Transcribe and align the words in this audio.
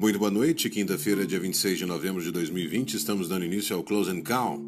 Muito 0.00 0.16
boa 0.16 0.30
noite, 0.30 0.70
quinta-feira, 0.70 1.26
dia 1.26 1.40
26 1.40 1.76
de 1.76 1.84
novembro 1.84 2.22
de 2.22 2.30
2020, 2.30 2.94
estamos 2.94 3.28
dando 3.28 3.44
início 3.44 3.74
ao 3.74 3.82
Close 3.82 4.08
and 4.08 4.20
Call. 4.20 4.60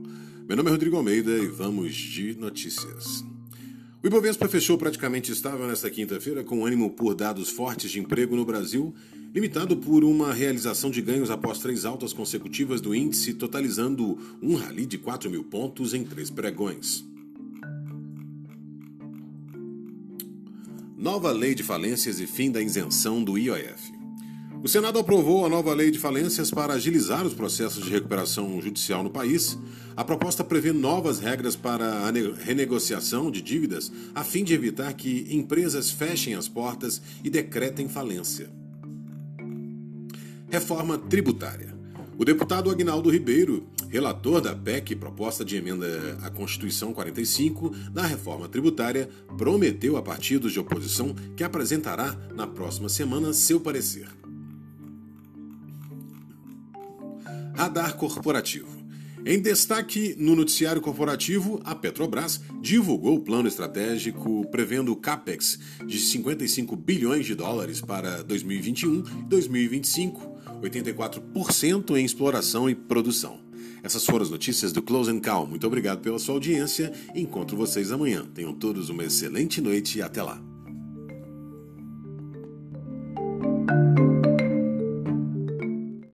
Meu 0.48 0.56
nome 0.56 0.70
é 0.70 0.72
Rodrigo 0.72 0.96
Almeida 0.96 1.30
e 1.30 1.46
vamos 1.46 1.94
de 1.94 2.34
notícias. 2.34 3.24
O 4.02 4.06
Ibovespa 4.08 4.48
fechou 4.48 4.76
praticamente 4.76 5.30
estável 5.30 5.68
nesta 5.68 5.88
quinta-feira, 5.88 6.42
com 6.42 6.66
ânimo 6.66 6.90
por 6.90 7.14
dados 7.14 7.48
fortes 7.48 7.92
de 7.92 8.00
emprego 8.00 8.34
no 8.34 8.44
Brasil, 8.44 8.92
limitado 9.32 9.76
por 9.76 10.02
uma 10.02 10.34
realização 10.34 10.90
de 10.90 11.00
ganhos 11.00 11.30
após 11.30 11.60
três 11.60 11.84
altas 11.84 12.12
consecutivas 12.12 12.80
do 12.80 12.92
índice, 12.92 13.32
totalizando 13.32 14.18
um 14.42 14.56
rally 14.56 14.84
de 14.84 14.98
4 14.98 15.30
mil 15.30 15.44
pontos 15.44 15.94
em 15.94 16.02
três 16.02 16.28
pregões. 16.28 17.04
Nova 20.98 21.30
lei 21.30 21.54
de 21.54 21.62
falências 21.62 22.18
e 22.18 22.26
fim 22.26 22.50
da 22.50 22.60
isenção 22.60 23.22
do 23.22 23.38
IOF. 23.38 23.99
O 24.62 24.68
Senado 24.68 24.98
aprovou 24.98 25.46
a 25.46 25.48
nova 25.48 25.72
lei 25.72 25.90
de 25.90 25.98
falências 25.98 26.50
para 26.50 26.74
agilizar 26.74 27.26
os 27.26 27.32
processos 27.32 27.82
de 27.82 27.90
recuperação 27.90 28.60
judicial 28.60 29.02
no 29.02 29.08
país. 29.08 29.58
A 29.96 30.04
proposta 30.04 30.44
prevê 30.44 30.70
novas 30.70 31.18
regras 31.18 31.56
para 31.56 31.86
a 31.86 32.12
renegociação 32.44 33.30
de 33.30 33.40
dívidas, 33.40 33.90
a 34.14 34.22
fim 34.22 34.44
de 34.44 34.52
evitar 34.52 34.92
que 34.92 35.26
empresas 35.30 35.90
fechem 35.90 36.34
as 36.34 36.46
portas 36.46 37.00
e 37.24 37.30
decretem 37.30 37.88
falência. 37.88 38.50
Reforma 40.50 40.98
tributária. 40.98 41.74
O 42.18 42.24
deputado 42.24 42.70
Agnaldo 42.70 43.08
Ribeiro, 43.08 43.66
relator 43.88 44.42
da 44.42 44.54
PEC, 44.54 44.94
proposta 44.94 45.42
de 45.42 45.56
emenda 45.56 46.18
à 46.20 46.28
Constituição 46.28 46.92
45, 46.92 47.70
da 47.90 48.02
reforma 48.02 48.46
tributária, 48.46 49.08
prometeu 49.38 49.96
a 49.96 50.02
partidos 50.02 50.52
de 50.52 50.60
oposição 50.60 51.14
que 51.34 51.42
apresentará 51.42 52.14
na 52.34 52.46
próxima 52.46 52.90
semana 52.90 53.32
seu 53.32 53.58
parecer. 53.58 54.19
Radar 57.60 57.94
Corporativo. 57.94 58.68
Em 59.22 59.38
destaque 59.38 60.16
no 60.18 60.34
noticiário 60.34 60.80
corporativo, 60.80 61.60
a 61.62 61.74
Petrobras 61.74 62.40
divulgou 62.58 63.16
o 63.16 63.20
plano 63.20 63.48
estratégico 63.48 64.46
prevendo 64.50 64.96
capex 64.96 65.58
de 65.86 65.98
55 65.98 66.74
bilhões 66.74 67.26
de 67.26 67.34
dólares 67.34 67.82
para 67.82 68.22
2021 68.22 69.00
e 69.00 69.02
2025, 69.24 70.38
84% 70.62 71.98
em 71.98 72.02
exploração 72.02 72.70
e 72.70 72.74
produção. 72.74 73.38
Essas 73.82 74.06
foram 74.06 74.22
as 74.22 74.30
notícias 74.30 74.72
do 74.72 74.80
Close 74.80 75.10
and 75.10 75.20
Call. 75.20 75.46
Muito 75.46 75.66
obrigado 75.66 76.00
pela 76.00 76.18
sua 76.18 76.36
audiência. 76.36 76.90
Encontro 77.14 77.58
vocês 77.58 77.92
amanhã. 77.92 78.24
Tenham 78.34 78.54
todos 78.54 78.88
uma 78.88 79.04
excelente 79.04 79.60
noite 79.60 79.98
e 79.98 80.02
até 80.02 80.22
lá. 80.22 80.49